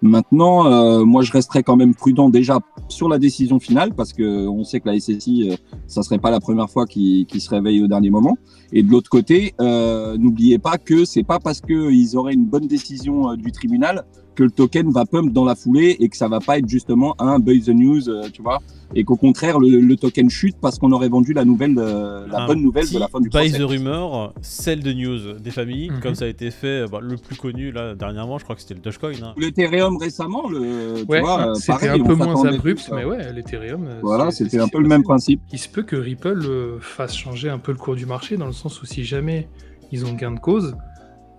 Maintenant, 0.00 0.66
euh, 0.66 1.04
moi, 1.04 1.22
je 1.22 1.32
resterai 1.32 1.62
quand 1.62 1.76
même 1.76 1.94
prudent 1.94 2.28
déjà 2.28 2.60
sur 2.88 3.08
la 3.08 3.18
décision 3.18 3.58
finale 3.58 3.94
parce 3.94 4.12
que 4.12 4.46
on 4.46 4.62
sait 4.62 4.80
que 4.80 4.88
la 4.88 4.98
SSI, 4.98 5.50
euh, 5.50 5.56
ça 5.86 6.02
serait 6.02 6.18
pas 6.18 6.30
la 6.30 6.40
première 6.40 6.70
fois 6.70 6.86
qu'ils 6.86 7.26
se 7.40 7.50
réveillent 7.50 7.82
au 7.82 7.88
dernier 7.88 8.10
moment. 8.10 8.36
Et 8.72 8.82
de 8.82 8.90
l'autre 8.90 9.10
côté, 9.10 9.54
euh, 9.60 10.16
n'oubliez 10.16 10.58
pas 10.58 10.78
que 10.78 11.04
c'est 11.04 11.24
pas 11.24 11.38
parce 11.38 11.60
qu'ils 11.60 12.16
auraient 12.16 12.34
une 12.34 12.46
bonne 12.46 12.66
décision 12.66 13.30
euh, 13.30 13.36
du 13.36 13.50
tribunal 13.50 14.04
que 14.38 14.44
le 14.44 14.52
token 14.52 14.88
va 14.92 15.04
pump 15.04 15.32
dans 15.32 15.44
la 15.44 15.56
foulée 15.56 15.96
et 15.98 16.08
que 16.08 16.16
ça 16.16 16.28
va 16.28 16.38
pas 16.38 16.58
être 16.58 16.68
justement 16.68 17.16
un 17.18 17.40
buy 17.40 17.60
the 17.60 17.70
news, 17.70 18.08
euh, 18.08 18.28
tu 18.32 18.40
vois, 18.40 18.58
et 18.94 19.02
qu'au 19.02 19.16
contraire 19.16 19.58
le, 19.58 19.80
le 19.80 19.96
token 19.96 20.30
chute 20.30 20.56
parce 20.60 20.78
qu'on 20.78 20.92
aurait 20.92 21.08
vendu 21.08 21.32
la 21.32 21.44
nouvelle, 21.44 21.74
euh, 21.76 22.24
la 22.30 22.42
Un 22.42 22.46
bonne 22.46 22.62
nouvelle 22.62 22.88
de 22.88 22.98
la 23.00 23.08
fin 23.08 23.20
du 23.20 23.28
Buy 23.30 23.50
the 23.50 23.62
rumor, 23.62 24.32
celle 24.40 24.80
de 24.84 24.92
news 24.92 25.32
des 25.40 25.50
familles, 25.50 25.90
Mhm. 25.90 26.00
comme 26.00 26.14
ça 26.14 26.26
a 26.26 26.28
été 26.28 26.52
fait, 26.52 26.84
bah, 26.88 27.00
le 27.02 27.16
plus 27.16 27.34
connu 27.34 27.72
là 27.72 27.96
dernièrement, 27.96 28.38
je 28.38 28.44
crois 28.44 28.54
que 28.54 28.62
c'était 28.62 28.74
le 28.74 28.80
Dogecoin. 28.80 29.10
hein. 29.24 29.34
L'Ethereum 29.36 29.96
récemment, 29.96 30.48
le, 30.48 31.04
tu 31.04 31.10
Ouais, 31.10 31.20
vois, 31.20 31.48
euh, 31.50 31.54
c'était 31.54 31.88
un 31.88 31.98
peu 31.98 32.14
moins 32.14 32.44
abrupt, 32.44 32.88
mais 32.94 33.04
ouais, 33.04 33.32
l'Ethereum. 33.32 33.86
euh, 33.88 33.98
Voilà, 34.02 34.30
c'était 34.30 34.60
un 34.60 34.68
peu 34.68 34.78
le 34.80 34.86
même 34.88 35.02
principe. 35.02 35.40
Il 35.52 35.58
se 35.58 35.68
peut 35.68 35.82
que 35.82 35.96
Ripple 35.96 36.42
euh, 36.46 36.78
fasse 36.80 37.16
changer 37.16 37.50
un 37.50 37.58
peu 37.58 37.72
le 37.72 37.78
cours 37.78 37.96
du 37.96 38.06
marché, 38.06 38.36
dans 38.36 38.46
le 38.46 38.52
sens 38.52 38.80
où 38.80 38.86
si 38.86 39.02
jamais 39.04 39.48
ils 39.90 40.04
ont 40.06 40.12
gain 40.12 40.30
de 40.30 40.38
cause, 40.38 40.76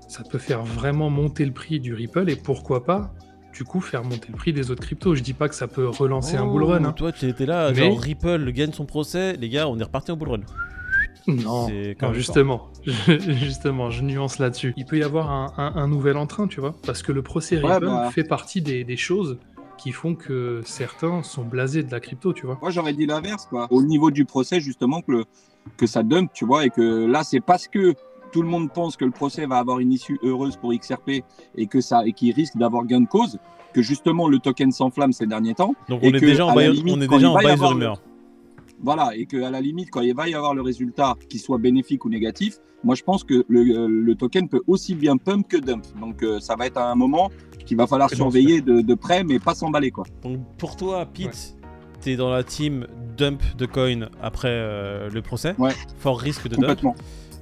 ça 0.09 0.23
peut 0.29 0.37
faire 0.39 0.63
vraiment 0.63 1.09
monter 1.09 1.45
le 1.45 1.53
prix 1.53 1.79
du 1.79 1.93
Ripple 1.93 2.29
et 2.29 2.35
pourquoi 2.35 2.83
pas, 2.83 3.13
du 3.53 3.63
coup, 3.63 3.79
faire 3.79 4.03
monter 4.03 4.27
le 4.31 4.35
prix 4.37 4.51
des 4.53 4.71
autres 4.71 4.81
cryptos. 4.81 5.15
Je 5.15 5.23
dis 5.23 5.33
pas 5.33 5.47
que 5.47 5.55
ça 5.55 5.67
peut 5.67 5.87
relancer 5.87 6.35
un 6.35 6.45
bull 6.45 6.63
run. 6.63 6.81
Oh, 6.83 6.87
hein. 6.87 6.91
Toi, 6.93 7.11
tu 7.11 7.27
étais 7.27 7.45
là, 7.45 7.69
Mais- 7.71 7.75
genre 7.91 7.99
Ripple 7.99 8.51
gagne 8.51 8.71
son 8.73 8.85
procès, 8.85 9.33
les 9.37 9.49
gars, 9.49 9.67
on 9.69 9.79
est 9.79 9.83
reparti 9.83 10.11
en 10.11 10.17
bull 10.17 10.29
run. 10.29 10.39
Non, 11.27 11.35
non, 11.35 11.67
même 11.69 12.13
justement, 12.13 12.69
justement, 13.17 13.91
je 13.91 14.03
nuance 14.03 14.39
là-dessus. 14.39 14.73
Il 14.77 14.85
peut 14.85 14.97
y 14.97 15.03
avoir 15.03 15.29
un, 15.31 15.53
un- 15.57 15.75
un 15.75 15.87
nouvel 15.87 16.17
entrain, 16.17 16.47
tu 16.47 16.59
vois, 16.59 16.73
parce 16.85 17.03
que 17.03 17.11
le 17.11 17.21
procès 17.21 17.61
Ouais, 17.61 17.73
Ripple 17.73 17.85
bah. 17.85 18.09
fait 18.11 18.23
partie 18.23 18.61
des, 18.61 18.83
des 18.83 18.97
choses 18.97 19.37
qui 19.77 19.91
font 19.91 20.15
que 20.15 20.61
certains 20.65 21.21
sont 21.23 21.43
blasés 21.43 21.83
de 21.83 21.91
la 21.91 21.99
crypto, 21.99 22.33
tu 22.33 22.45
vois. 22.45 22.57
Moi, 22.61 22.71
j'aurais 22.71 22.93
dit 22.93 23.05
l'inverse, 23.05 23.45
quoi. 23.45 23.67
Au 23.69 23.81
niveau 23.83 24.11
du 24.11 24.25
procès, 24.25 24.59
justement, 24.59 25.01
que, 25.01 25.11
le- 25.11 25.25
que 25.77 25.85
ça 25.87 26.03
dump, 26.03 26.31
tu 26.33 26.45
vois, 26.45 26.65
et 26.65 26.69
que 26.69 27.05
là, 27.05 27.23
c'est 27.23 27.39
parce 27.41 27.67
que 27.67 27.93
tout 28.31 28.41
le 28.41 28.47
monde 28.47 28.71
pense 28.71 28.95
que 28.97 29.05
le 29.05 29.11
procès 29.11 29.45
va 29.45 29.57
avoir 29.57 29.79
une 29.79 29.91
issue 29.91 30.19
heureuse 30.23 30.55
pour 30.57 30.73
XRP 30.73 31.23
et 31.55 31.67
que 31.67 31.81
ça 31.81 32.05
et 32.05 32.13
qu'il 32.13 32.33
risque 32.33 32.57
d'avoir 32.57 32.85
gain 32.85 33.01
de 33.01 33.07
cause, 33.07 33.39
que 33.73 33.81
justement 33.81 34.27
le 34.27 34.39
token 34.39 34.71
s'enflamme 34.71 35.13
ces 35.13 35.27
derniers 35.27 35.55
temps. 35.55 35.73
Donc 35.87 36.03
Et 36.03 36.07
on 36.07 36.13
est 36.13 36.19
que, 36.19 36.25
déjà 36.25 36.45
en 36.45 36.49
à 36.49 36.55
la 36.55 36.69
buy, 36.69 36.77
limite, 36.77 36.95
on 36.97 37.01
est 37.01 37.07
déjà 37.07 37.29
en 37.31 37.37
le- 37.39 37.65
rumor. 37.65 38.01
Voilà, 38.81 39.11
et 39.15 39.25
qu'à 39.25 39.49
la 39.51 39.59
limite, 39.59 39.89
quand 39.91 40.01
il 40.01 40.15
va 40.15 40.29
y 40.29 40.33
avoir 40.33 40.53
le 40.53 40.61
résultat, 40.61 41.15
qu'il 41.27 41.41
soit 41.41 41.57
bénéfique 41.57 42.05
ou 42.05 42.09
négatif, 42.09 42.59
moi 42.83 42.95
je 42.95 43.03
pense 43.03 43.25
que 43.25 43.43
le, 43.49 43.87
le 43.87 44.15
token 44.15 44.47
peut 44.47 44.61
aussi 44.67 44.95
bien 44.95 45.17
pump 45.17 45.47
que 45.49 45.57
dump. 45.57 45.83
Donc 45.99 46.23
euh, 46.23 46.39
ça 46.39 46.55
va 46.55 46.65
être 46.65 46.77
un 46.77 46.95
moment 46.95 47.29
qu'il 47.65 47.75
va 47.75 47.87
falloir 47.87 48.09
surveiller 48.09 48.61
de, 48.61 48.79
de 48.81 48.93
près, 48.93 49.23
mais 49.25 49.37
pas 49.37 49.53
s'emballer, 49.53 49.91
quoi. 49.91 50.05
Donc 50.23 50.39
pour 50.57 50.77
toi, 50.77 51.05
Pete, 51.05 51.57
t'es 51.99 52.15
dans 52.15 52.29
la 52.29 52.43
team 52.43 52.87
dump 53.17 53.41
de 53.57 53.65
coin 53.65 54.07
après 54.21 54.47
euh, 54.49 55.09
le 55.09 55.21
procès. 55.21 55.55
Ouais. 55.57 55.73
Fort 55.97 56.17
risque 56.19 56.45
de 56.47 56.55
dump. 56.55 56.61
Complètement. 56.67 56.95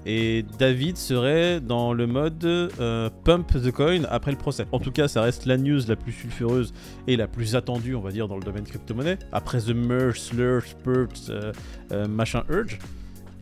Et 0.09 0.45
David 0.57 0.95
serait 0.95 1.59
dans 1.59 1.91
le 1.91 2.07
mode 2.07 2.45
euh, 2.45 3.09
pump 3.25 3.51
the 3.51 3.71
coin 3.71 4.03
après 4.09 4.31
le 4.31 4.37
procès. 4.37 4.65
En 4.71 4.79
tout 4.79 4.93
cas, 4.93 5.09
ça 5.09 5.21
reste 5.21 5.45
la 5.45 5.57
news 5.57 5.81
la 5.85 5.97
plus 5.97 6.13
sulfureuse 6.13 6.73
et 7.07 7.17
la 7.17 7.27
plus 7.27 7.57
attendue, 7.57 7.93
on 7.93 7.99
va 7.99 8.11
dire, 8.11 8.29
dans 8.29 8.37
le 8.37 8.43
domaine 8.43 8.63
crypto-monnaie. 8.63 9.19
Après 9.33 9.59
The 9.59 9.75
Merge, 9.75 10.21
Slur, 10.21 10.63
Spurt, 10.63 11.29
euh, 11.29 11.51
euh, 11.91 12.07
machin 12.07 12.43
Urge. 12.49 12.79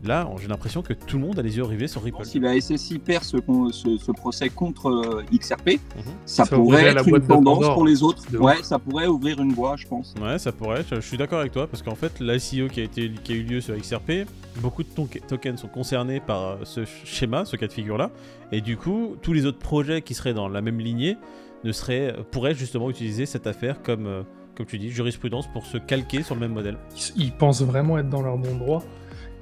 Là, 0.04 0.28
j'ai 0.40 0.46
l'impression 0.46 0.82
que 0.82 0.92
tout 0.92 1.16
le 1.18 1.24
monde 1.26 1.38
a 1.38 1.42
les 1.42 1.56
yeux 1.56 1.64
rivés 1.64 1.88
sur 1.88 2.02
Ripple. 2.02 2.24
Si 2.24 2.38
la 2.38 2.60
SSI 2.60 2.98
perd 2.98 3.24
ce, 3.24 3.38
ce, 3.72 3.96
ce 3.96 4.12
procès 4.12 4.50
contre 4.50 4.88
euh, 4.88 5.22
XRP, 5.36 5.70
Mhm. 5.70 6.02
ça, 6.26 6.44
Ça 6.44 6.54
pourrait 6.56 6.84
être 6.88 7.08
une 7.08 7.20
tendance 7.26 7.58
Pandore. 7.58 7.74
pour 7.74 7.86
les 7.86 8.02
autres. 8.02 8.22
Ouais, 8.38 8.62
ça 8.62 8.78
pourrait 8.78 9.06
ouvrir 9.06 9.40
une 9.40 9.52
voie, 9.52 9.74
je 9.76 9.86
pense. 9.86 10.14
Ouais, 10.22 10.38
ça 10.38 10.52
pourrait, 10.52 10.84
je, 10.88 10.96
je 10.96 11.00
suis 11.00 11.16
d'accord 11.16 11.40
avec 11.40 11.52
toi, 11.52 11.66
parce 11.66 11.82
qu'en 11.82 11.94
fait, 11.94 12.20
l'ICO 12.20 12.68
qui 12.68 12.80
a, 12.80 12.84
été, 12.84 13.10
qui 13.24 13.32
a 13.32 13.34
eu 13.36 13.42
lieu 13.42 13.60
sur 13.60 13.74
XRP, 13.76 14.26
beaucoup 14.58 14.82
de 14.82 14.88
ton- 14.88 15.08
tokens 15.26 15.60
sont 15.60 15.68
concernés 15.68 16.20
par 16.20 16.42
euh, 16.42 16.56
ce 16.64 16.84
schéma, 17.04 17.44
ce 17.44 17.56
cas 17.56 17.66
de 17.66 17.72
figure-là, 17.72 18.10
et 18.52 18.60
du 18.60 18.76
coup, 18.76 19.16
tous 19.22 19.32
les 19.32 19.46
autres 19.46 19.58
projets 19.58 20.02
qui 20.02 20.14
seraient 20.14 20.34
dans 20.34 20.48
la 20.48 20.60
même 20.60 20.78
lignée 20.78 21.16
ne 21.64 21.72
seraient, 21.72 22.14
pourraient 22.30 22.54
justement 22.54 22.90
utiliser 22.90 23.26
cette 23.26 23.46
affaire 23.46 23.82
comme, 23.82 24.06
euh, 24.06 24.22
comme 24.56 24.66
tu 24.66 24.78
dis, 24.78 24.90
jurisprudence 24.90 25.46
pour 25.48 25.64
se 25.66 25.78
calquer 25.78 26.22
sur 26.22 26.34
le 26.34 26.40
même 26.42 26.52
modèle. 26.52 26.76
Ils, 27.16 27.24
ils 27.24 27.32
pensent 27.32 27.62
vraiment 27.62 27.98
être 27.98 28.08
dans 28.10 28.22
leur 28.22 28.36
bon 28.38 28.54
droit 28.56 28.84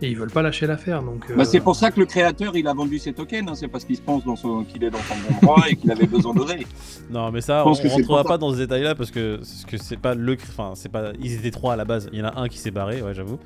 et 0.05 0.11
ils 0.11 0.17
veulent 0.17 0.31
pas 0.31 0.43
lâcher 0.43 0.67
l'affaire. 0.67 1.03
Donc, 1.03 1.25
euh, 1.31 1.37
Bah, 1.37 1.45
c'est 1.45 1.61
pour 1.61 1.75
ça 1.77 1.91
que 1.91 1.99
le 2.01 2.07
créateur 2.07 2.57
il 2.57 2.67
a 2.69 2.75
vendu 2.75 2.99
ses 2.99 3.13
tokens, 3.13 3.49
hein. 3.49 3.55
c'est 3.55 3.69
parce 3.69 3.85
qu'il 3.85 3.97
se 3.97 4.03
pense 4.03 4.25
dans 4.25 4.37
son- 4.37 4.65
qu'il 4.65 4.85
est 4.85 4.91
dans 4.91 4.99
son 4.99 5.15
bon 5.29 5.39
droit 5.43 5.65
et 5.69 5.77
qu'il 5.77 5.91
avait 5.91 6.07
besoin 6.07 6.35
d'oseille. 6.35 6.67
Non, 7.11 7.31
mais 7.31 7.41
ça, 7.41 7.63
Je 7.65 7.69
on 7.69 7.75
c'est 7.75 7.89
rentrera 7.89 8.25
pas 8.25 8.39
dans 8.39 8.53
ce 8.53 8.57
détail-là 8.59 8.95
parce 8.95 9.11
que 9.11 9.41
c'est 9.43 9.99
pas 9.99 10.15
le, 10.15 10.35
enfin, 10.49 10.73
c'est 10.75 10.89
pas, 10.89 11.13
ils 11.21 11.33
étaient 11.35 11.51
trois 11.51 11.75
à 11.75 11.77
la 11.77 11.85
base. 11.85 12.09
Il 12.13 12.19
y 12.19 12.23
en 12.23 12.27
a 12.27 12.41
un 12.41 12.49
qui 12.49 12.59
s'est 12.59 12.71
barré, 12.71 13.03
ouais, 13.03 13.13
j'avoue. 13.15 13.39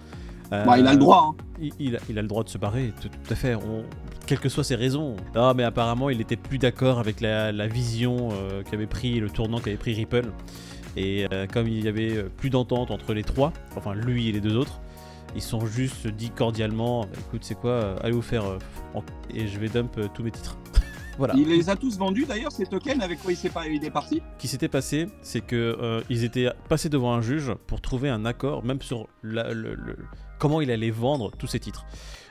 Bah, 0.51 0.79
il 0.79 0.87
a 0.87 0.91
Euh, 0.91 0.93
le 0.93 0.99
droit. 0.99 1.35
hein. 1.39 1.45
il, 1.61 1.73
il 1.79 1.97
a, 1.97 1.99
il 2.09 2.19
a 2.19 2.23
le 2.23 2.29
droit 2.29 2.43
de 2.45 2.49
se 2.49 2.57
barrer, 2.57 2.93
tout, 3.03 3.09
tout 3.09 3.33
à 3.33 3.35
fait. 3.35 3.55
On, 3.55 3.83
quelles 4.27 4.39
que 4.41 4.49
soient 4.49 4.65
ses 4.65 4.77
raisons. 4.77 5.17
Non, 5.35 5.53
mais 5.55 5.63
apparemment, 5.65 6.09
il 6.09 6.21
était 6.23 6.37
plus 6.37 6.57
d'accord 6.59 6.99
avec 6.99 7.21
la, 7.21 7.53
la 7.53 7.67
vision 7.67 8.29
euh, 8.33 8.63
qu'avait 8.63 8.87
pris, 8.87 9.21
le 9.21 9.29
tournant 9.29 9.59
qu'avait 9.59 9.77
pris 9.77 9.93
Ripple. 9.95 10.27
Et 10.97 11.27
euh, 11.33 11.47
comme 11.53 11.69
il 11.69 11.85
y 11.85 11.89
avait 11.89 12.17
euh, 12.17 12.29
plus 12.35 12.49
d'entente 12.51 12.91
entre 12.91 13.13
les 13.13 13.23
trois, 13.25 13.53
enfin 13.77 13.95
lui 13.95 14.29
et 14.29 14.33
les 14.33 14.41
deux 14.41 14.57
autres, 14.57 14.81
ils 15.39 15.43
sont 15.43 15.65
juste 15.67 16.07
dit 16.09 16.31
cordialement 16.31 17.07
écoute, 17.27 17.43
c'est 17.45 17.55
quoi, 17.55 17.71
euh, 17.71 17.97
allez 18.03 18.13
vous 18.13 18.23
faire. 18.23 18.45
euh, 18.45 18.59
et 19.33 19.47
je 19.47 19.59
vais 19.59 19.69
dump 19.69 19.97
euh, 19.99 20.09
tous 20.13 20.23
mes 20.23 20.31
titres. 20.31 20.59
voilà. 21.19 21.35
Il 21.37 21.49
les 21.49 21.71
a 21.71 21.77
tous 21.77 21.97
vendus 21.99 22.25
d'ailleurs 22.27 22.53
ces 22.53 22.67
tokens 22.67 23.03
avec 23.03 23.21
quoi 23.23 23.33
il 23.33 23.37
s'est 23.37 23.51
pas 23.51 23.67
il 23.67 23.85
est 23.85 23.91
parti? 23.91 24.21
Ce 24.37 24.41
qui 24.43 24.49
s'était 24.49 24.69
passé, 24.69 25.07
c'est 25.23 25.41
que 25.41 25.57
euh, 25.81 26.01
ils 26.11 26.25
étaient 26.25 26.49
passés 26.69 26.89
devant 26.89 27.13
un 27.15 27.21
juge 27.21 27.53
pour 27.67 27.81
trouver 27.81 28.09
un 28.09 28.25
accord, 28.25 28.65
même 28.65 28.81
sur 28.83 29.09
la- 29.23 29.53
le- 29.55 29.75
le- 29.75 29.97
comment 30.39 30.61
il 30.61 30.71
allait 30.71 30.91
vendre 30.91 31.31
tous 31.39 31.47
ces 31.47 31.61
titres. 31.61 31.85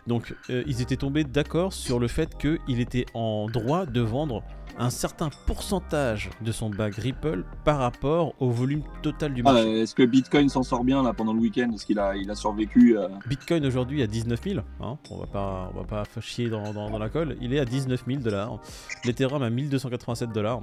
Donc 0.07 0.33
euh, 0.49 0.63
ils 0.67 0.81
étaient 0.81 0.95
tombés 0.95 1.23
d'accord 1.25 1.73
sur 1.73 1.99
le 1.99 2.07
fait 2.07 2.37
qu'il 2.37 2.79
était 2.79 3.05
en 3.13 3.47
droit 3.47 3.85
de 3.85 3.99
vendre 4.01 4.41
un 4.79 4.89
certain 4.89 5.29
pourcentage 5.48 6.29
de 6.41 6.51
son 6.51 6.69
bag 6.69 6.93
Ripple 6.96 7.43
par 7.63 7.79
rapport 7.79 8.34
au 8.39 8.50
volume 8.51 8.84
total 9.01 9.34
du 9.34 9.41
Ah, 9.46 9.53
marché. 9.53 9.81
Est-ce 9.81 9.96
que 9.96 10.03
Bitcoin 10.03 10.50
s'en 10.50 10.62
sort 10.63 10.84
bien 10.84 11.01
là 11.01 11.13
pendant 11.13 11.34
le 11.34 11.39
week-end? 11.39 11.72
Est-ce 11.74 11.86
qu'il 11.86 11.98
a, 12.00 12.15
il 12.15 12.29
a 12.29 12.36
survécu 12.36 12.98
euh, 12.98 13.07
Bitcoin 13.27 13.65
aujourd'hui 13.65 14.03
à 14.03 14.07
19 14.07 14.39
000, 14.43 14.60
hein, 14.81 14.98
on 15.10 15.17
va 15.17 15.25
pas, 15.25 15.72
on 15.74 15.81
va 15.81 15.84
pas 15.86 16.03
chier 16.22 16.50
dans, 16.50 16.74
dans- 16.74 16.89
dans 16.89 17.00
la 17.00 17.10
colle, 17.10 17.36
il 17.41 17.53
est 17.53 17.60
à 17.60 17.65
19 17.65 18.03
000 18.07 18.19
dollars. 18.22 18.60
L'Ethereum 19.05 19.41
à 19.41 19.50
1287 19.50 20.31
dollars. 20.31 20.62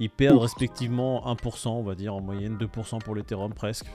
Ils 0.00 0.10
perdent 0.10 0.38
respectivement 0.38 1.22
1%, 1.32 1.68
on 1.68 1.82
va 1.84 1.94
dire 1.94 2.12
en 2.14 2.20
moyenne 2.20 2.56
2% 2.56 2.98
pour 3.04 3.14
l'Ethereum 3.14 3.52
presque. 3.54 3.86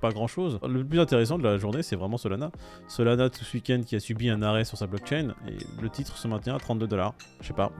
Pas 0.00 0.10
grand 0.12 0.28
chose. 0.28 0.60
Le 0.68 0.84
plus 0.84 1.00
intéressant 1.00 1.38
de 1.38 1.42
la 1.42 1.58
journée, 1.58 1.82
c'est 1.82 1.96
vraiment 1.96 2.18
Solana. 2.18 2.52
Solana 2.86 3.28
tout 3.30 3.42
ce 3.42 3.56
week-end 3.56 3.80
qui 3.84 3.96
a 3.96 4.00
subi 4.00 4.30
un 4.30 4.42
arrêt 4.42 4.64
sur 4.64 4.78
sa 4.78 4.86
blockchain 4.86 5.34
et 5.48 5.56
le 5.82 5.88
titre 5.88 6.16
se 6.16 6.28
maintient 6.28 6.54
à 6.54 6.58
32 6.60 6.86
dollars. 6.86 7.14
Je 7.40 7.48
sais 7.48 7.52
pas. 7.54 7.72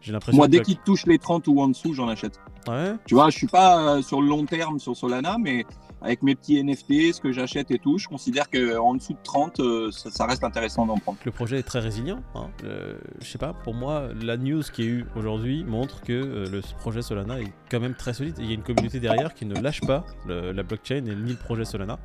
J'ai 0.00 0.12
l'impression 0.12 0.36
Moi, 0.36 0.46
que 0.46 0.52
dès 0.52 0.60
qu'il 0.62 0.78
touche 0.78 1.06
les 1.06 1.18
30 1.18 1.46
ou 1.48 1.60
en 1.60 1.68
dessous, 1.68 1.94
j'en 1.94 2.08
achète. 2.08 2.40
Ouais. 2.68 2.94
Tu 3.06 3.14
vois, 3.14 3.30
je 3.30 3.36
suis 3.36 3.46
pas 3.46 3.96
euh, 3.96 4.02
sur 4.02 4.20
le 4.20 4.28
long 4.28 4.44
terme 4.46 4.78
sur 4.78 4.96
Solana, 4.96 5.36
mais 5.38 5.64
avec 6.02 6.22
mes 6.22 6.34
petits 6.34 6.62
NFT, 6.62 7.12
ce 7.14 7.20
que 7.20 7.30
j'achète 7.32 7.70
et 7.70 7.78
tout, 7.78 7.98
je 7.98 8.08
considère 8.08 8.48
qu'en 8.48 8.94
dessous 8.94 9.12
de 9.12 9.18
30, 9.22 9.60
euh, 9.60 9.90
ça, 9.90 10.10
ça 10.10 10.24
reste 10.26 10.42
intéressant 10.44 10.86
d'en 10.86 10.96
prendre. 10.96 11.18
Le 11.24 11.30
projet 11.30 11.58
est 11.58 11.62
très 11.62 11.80
résilient. 11.80 12.22
Hein. 12.34 12.46
Euh, 12.64 12.94
je 13.20 13.26
sais 13.26 13.36
pas, 13.38 13.52
pour 13.52 13.74
moi, 13.74 14.08
la 14.22 14.38
news 14.38 14.62
qui 14.72 14.82
est 14.82 14.86
eue 14.86 15.04
aujourd'hui 15.16 15.62
montre 15.64 16.00
que 16.00 16.12
euh, 16.12 16.46
le 16.50 16.62
projet 16.78 17.02
Solana 17.02 17.40
est 17.40 17.52
quand 17.70 17.80
même 17.80 17.94
très 17.94 18.14
solide. 18.14 18.36
Il 18.38 18.46
y 18.46 18.50
a 18.50 18.54
une 18.54 18.62
communauté 18.62 18.98
derrière 19.00 19.34
qui 19.34 19.44
ne 19.44 19.60
lâche 19.60 19.82
pas 19.82 20.06
le- 20.26 20.52
la 20.52 20.62
blockchain 20.62 20.96
et 21.06 21.14
ni 21.14 21.32
le 21.32 21.36
projet 21.36 21.66
Solana. 21.66 21.98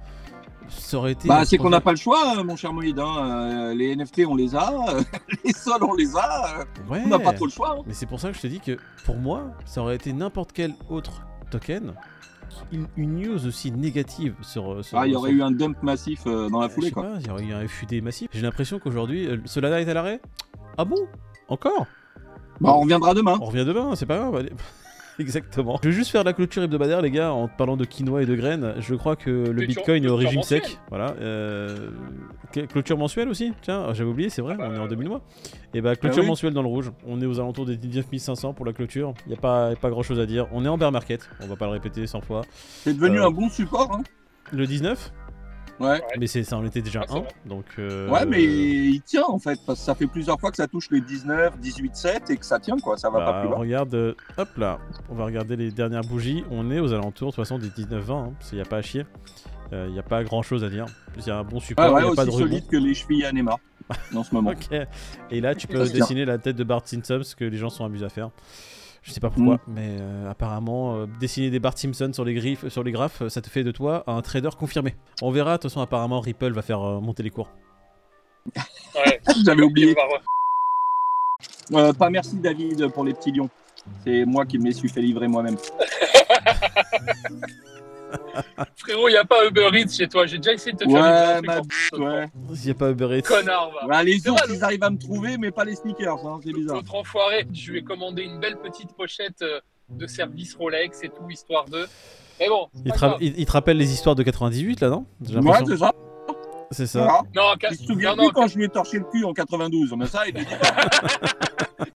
Ça 0.69 0.97
aurait 0.97 1.11
été. 1.13 1.27
Bah, 1.27 1.45
c'est 1.45 1.57
qu'on 1.57 1.69
n'a 1.69 1.81
pas 1.81 1.91
le 1.91 1.97
choix, 1.97 2.37
euh, 2.37 2.43
mon 2.43 2.55
cher 2.55 2.73
Moïd. 2.73 2.97
hein. 2.99 3.15
Euh, 3.17 3.73
les 3.73 3.95
NFT, 3.95 4.21
on 4.27 4.35
les 4.35 4.55
a. 4.55 4.71
euh, 4.89 5.01
les 5.45 5.53
sols, 5.53 5.83
on 5.83 5.93
les 5.93 6.15
a. 6.15 6.65
Ouais. 6.89 7.01
On 7.05 7.09
n'a 7.09 7.19
pas 7.19 7.33
trop 7.33 7.45
le 7.45 7.51
choix. 7.51 7.75
hein. 7.79 7.83
Mais 7.87 7.93
c'est 7.93 8.05
pour 8.05 8.19
ça 8.19 8.29
que 8.29 8.35
je 8.35 8.41
te 8.41 8.47
dis 8.47 8.59
que 8.59 8.77
pour 9.05 9.15
moi, 9.17 9.51
ça 9.65 9.81
aurait 9.81 9.95
été 9.95 10.11
n'importe 10.13 10.51
quel 10.53 10.73
autre 10.89 11.21
token. 11.51 11.93
Une, 12.71 12.87
une 12.95 13.15
news 13.19 13.45
aussi 13.45 13.71
négative 13.71 14.35
sur. 14.41 14.83
sur 14.83 14.97
Ah, 14.97 15.05
il 15.07 15.13
y 15.13 15.15
aurait 15.15 15.29
sur- 15.31 15.39
eu 15.39 15.43
un 15.43 15.51
dump 15.51 15.81
massif 15.83 16.21
euh, 16.25 16.49
dans 16.49 16.61
la 16.61 16.69
foulée, 16.69 16.91
quoi. 16.91 17.09
il 17.19 17.27
y 17.27 17.29
aurait 17.29 17.43
eu 17.43 17.53
un 17.53 17.67
FUD 17.67 18.01
massif. 18.01 18.29
J'ai 18.33 18.41
l'impression 18.41 18.79
qu'aujourd'hui, 18.79 19.27
euh, 19.27 19.37
Solana 19.45 19.81
est 19.81 19.89
à 19.89 19.93
l'arrêt. 19.93 20.21
Ah 20.77 20.85
bon? 20.85 20.97
Encore? 21.49 21.85
Bah, 22.61 22.71
on 22.73 22.81
reviendra 22.81 23.13
demain. 23.13 23.37
On 23.41 23.45
revient 23.45 23.65
demain, 23.65 23.95
c'est 23.95 24.05
pas 24.05 24.17
grave. 24.17 24.47
Exactement. 25.19 25.79
Je 25.83 25.89
vais 25.89 25.95
juste 25.95 26.11
faire 26.11 26.23
la 26.23 26.33
clôture 26.33 26.61
hebdomadaire, 26.63 27.01
les 27.01 27.11
gars, 27.11 27.31
en 27.33 27.47
parlant 27.47 27.77
de 27.77 27.85
quinoa 27.85 28.23
et 28.23 28.25
de 28.25 28.35
graines. 28.35 28.73
Je 28.79 28.95
crois 28.95 29.15
que 29.15 29.29
le 29.29 29.45
Clôture- 29.53 29.67
bitcoin 29.67 30.03
est 30.05 30.09
au 30.09 30.15
régime 30.15 30.35
mensuelle. 30.37 30.63
sec. 30.63 30.79
Voilà. 30.89 31.15
euh, 31.21 31.89
Clôture 32.69 32.97
mensuelle 32.97 33.27
aussi 33.27 33.51
Tiens, 33.61 33.93
j'avais 33.93 34.09
oublié, 34.09 34.29
c'est 34.29 34.41
vrai, 34.41 34.55
Ah 34.57 34.63
bah, 34.63 34.69
on 34.71 34.75
est 34.75 34.79
en 34.79 34.87
2000 34.87 35.07
mois. 35.09 35.21
Et 35.73 35.81
bah, 35.81 35.95
clôture 35.95 36.23
oui. 36.23 36.29
mensuelle 36.29 36.53
dans 36.53 36.61
le 36.61 36.67
rouge. 36.69 36.91
On 37.05 37.21
est 37.21 37.25
aux 37.25 37.39
alentours 37.39 37.65
des 37.65 37.75
19 37.77 38.05
500 38.17 38.53
pour 38.53 38.65
la 38.65 38.73
clôture. 38.73 39.13
Il 39.25 39.29
n'y 39.29 39.35
a 39.37 39.41
pas, 39.41 39.69
y 39.71 39.73
a 39.73 39.75
pas 39.75 39.89
grand 39.89 40.03
chose 40.03 40.19
à 40.19 40.25
dire. 40.25 40.47
On 40.53 40.63
est 40.65 40.69
en 40.69 40.77
bear 40.77 40.91
market, 40.91 41.29
on 41.41 41.47
va 41.47 41.55
pas 41.55 41.65
le 41.65 41.71
répéter 41.73 42.07
100 42.07 42.21
fois. 42.21 42.41
C'est 42.83 42.93
devenu 42.93 43.19
Euh, 43.19 43.27
un 43.27 43.31
bon 43.31 43.49
support. 43.49 43.91
Hein. 43.93 44.03
Le 44.51 44.65
19 44.67 45.11
Ouais. 45.79 46.01
Mais 46.17 46.27
c'est, 46.27 46.43
ça 46.43 46.57
en 46.57 46.65
était 46.65 46.81
déjà 46.81 47.01
Ah, 47.03 47.05
c'est 47.09 47.17
un. 47.17 47.23
Donc. 47.49 47.65
euh, 47.79 48.09
Ouais, 48.09 48.25
mais 48.25 48.41
il 48.43 49.01
tient 49.01 49.25
en 49.27 49.39
fait, 49.39 49.59
parce 49.65 49.79
que 49.79 49.85
ça 49.85 49.93
fait 49.95 50.07
plusieurs 50.07 50.39
fois 50.39 50.49
que 50.51 50.57
ça 50.57 50.67
touche 50.67 50.89
les 50.91 51.01
19, 51.01 51.57
18, 51.59 51.95
7 51.95 52.29
et 52.29 52.37
que 52.37 52.45
ça 52.45 52.59
tient 52.59 52.77
quoi, 52.77 52.97
ça 52.97 53.09
va 53.09 53.19
Bah, 53.19 53.25
pas 53.25 53.39
plus 53.41 53.49
loin. 53.49 53.57
regarde, 53.59 53.93
euh, 53.93 54.13
hop 54.37 54.49
là, 54.57 54.79
on 55.09 55.15
va 55.15 55.25
regarder 55.25 55.55
les 55.57 55.71
dernières 55.71 56.03
bougies. 56.03 56.43
On 56.49 56.71
est 56.71 56.79
aux 56.79 56.93
alentours 56.93 57.31
de 57.31 57.35
toute 57.35 57.43
façon 57.43 57.57
des 57.59 57.67
19-20, 57.69 58.11
hein, 58.11 58.33
il 58.51 58.55
n'y 58.55 58.61
a 58.61 58.65
pas 58.65 58.77
à 58.77 58.81
chier. 58.81 59.05
Il 59.71 59.91
n'y 59.91 59.99
a 59.99 60.03
pas 60.03 60.23
grand 60.23 60.41
chose 60.43 60.63
à 60.63 60.69
dire. 60.69 60.85
Il 61.17 61.25
y 61.25 61.31
a 61.31 61.37
un 61.39 61.43
bon 61.43 61.59
support, 61.59 61.85
Ouais, 61.85 61.91
il 61.91 61.95
ouais, 61.95 62.03
n'y 62.05 62.13
a 62.13 62.15
pas 62.15 62.25
de 62.25 62.31
solide 62.31 62.65
que 62.67 62.77
les 62.77 62.93
chevilles 62.93 63.25
à 63.25 63.31
Neymar 63.33 63.57
en 64.15 64.23
ce 64.23 64.33
moment. 64.35 64.51
Ok. 64.51 64.77
Et 65.31 65.41
là, 65.41 65.53
tu 65.55 65.67
peux 65.67 65.79
dessiner 65.89 66.23
la 66.23 66.37
tête 66.37 66.55
de 66.55 66.63
Bart 66.63 66.83
Simpson, 66.85 67.19
ce 67.23 67.35
que 67.35 67.43
les 67.43 67.57
gens 67.57 67.69
sont 67.69 67.83
amusés 67.83 68.05
à 68.05 68.09
faire. 68.09 68.29
Je 69.05 69.11
sais 69.11 69.19
pas 69.19 69.29
pourquoi, 69.29 69.55
Mm. 69.55 69.59
mais 69.67 69.97
euh, 70.01 70.29
apparemment, 70.31 70.95
euh, 70.95 71.05
dessiner 71.19 71.51
des 71.51 71.59
Bart 71.59 71.77
Simpson 71.77 72.09
sur 72.11 72.25
les, 72.25 72.33
griffes, 72.33 72.67
sur 72.69 72.83
les 72.83 72.91
graphes, 72.91 73.21
euh, 73.21 73.29
ça 73.29 73.39
te 73.39 73.47
fait 73.49 73.63
de 73.63 73.69
toi 73.71 74.03
un 74.07 74.19
trader 74.23 74.49
confirmé. 74.57 74.95
On 75.21 75.29
verra, 75.29 75.51
de 75.51 75.57
toute 75.57 75.69
façon, 75.69 75.79
apparemment, 75.81 76.19
Ripple 76.21 76.51
va 76.53 76.63
faire 76.63 76.81
euh, 76.81 76.99
monter 76.99 77.21
les 77.21 77.29
cours. 77.29 77.49
Ouais. 78.95 79.21
J'avais 79.45 79.61
oublié. 79.61 79.95
Euh, 81.73 81.93
pas 81.93 82.09
merci 82.09 82.35
David 82.37 82.87
pour 82.93 83.05
les 83.05 83.13
petits 83.13 83.31
lions. 83.31 83.49
C'est 84.03 84.25
moi 84.25 84.43
qui 84.45 84.57
me 84.57 84.65
les 84.65 84.73
suis 84.73 84.89
fait 84.89 85.01
livrer 85.01 85.27
moi-même. 85.27 85.57
Frérot, 88.75 89.07
il 89.09 89.11
n'y 89.11 89.17
a 89.17 89.25
pas 89.25 89.45
Uber 89.47 89.69
Eats 89.73 89.89
chez 89.95 90.07
toi. 90.07 90.25
J'ai 90.25 90.37
déjà 90.37 90.53
essayé 90.53 90.71
de 90.73 90.77
te 90.77 90.83
faire 90.89 90.93
Ouais, 90.93 90.99
livrer 91.01 91.33
un 91.33 91.41
ma 91.41 91.53
France, 91.55 91.99
ouais. 91.99 92.27
N'y 92.65 92.71
a 92.71 92.73
pas 92.73 92.89
Uber 92.91 93.17
Eats. 93.17 93.21
Connard, 93.21 93.71
va. 93.71 93.87
Ouais, 93.87 94.03
les 94.03 94.17
vrai, 94.17 94.41
ils 94.49 94.63
arrivent 94.63 94.83
à 94.83 94.89
me 94.89 94.97
trouver, 94.97 95.37
mais 95.37 95.51
pas 95.51 95.65
les 95.65 95.75
sneakers, 95.75 96.25
hein, 96.25 96.39
c'est 96.43 96.51
bizarre. 96.53 96.75
L'autre 96.77 96.95
enfoiré, 96.95 97.45
je 97.53 97.71
lui 97.71 97.79
ai 97.79 97.83
commandé 97.83 98.23
une 98.23 98.39
belle 98.39 98.57
petite 98.57 98.93
pochette 98.93 99.41
euh, 99.41 99.59
de 99.89 100.07
service 100.07 100.55
Rolex 100.55 101.03
et 101.03 101.09
tout, 101.09 101.29
histoire 101.29 101.65
de. 101.65 101.87
Mais 102.39 102.49
bon, 102.49 102.67
Il 102.83 102.91
te, 102.91 102.99
ra- 102.99 103.17
il- 103.21 103.39
il 103.39 103.45
te 103.45 103.51
rappelle 103.51 103.77
les 103.77 103.93
histoires 103.93 104.15
de 104.15 104.23
98 104.23 104.81
là, 104.81 104.89
non? 104.89 105.05
J'ai 105.21 105.37
Ouais, 105.37 105.59
c'est 105.67 105.77
ça. 105.77 105.91
c'est 106.71 106.87
ça. 106.87 106.99
Voilà. 107.03 107.21
Non, 107.33 107.53
Il 107.71 107.77
se 107.77 107.83
souvient 107.85 108.09
non, 108.11 108.17
plus 108.17 108.25
non, 108.25 108.31
quand 108.33 108.47
je 108.47 108.57
lui 108.57 108.65
ai 108.65 108.69
torché 108.69 108.97
le 108.97 109.05
cul 109.05 109.23
en 109.23 109.33
92, 109.33 109.93
mais 109.97 110.05
ça, 110.07 110.23
il 110.27 110.33